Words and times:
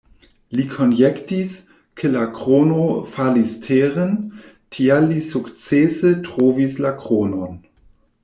Li 0.59 0.63
konjektis, 0.75 1.51
ke 2.01 2.09
la 2.13 2.23
krono 2.37 2.87
falis 3.17 3.53
teren, 3.67 4.17
tial 4.77 5.07
li 5.13 5.21
sukcese 5.29 6.15
trovis 6.29 6.79
la 6.87 6.97
kronon. 7.05 7.61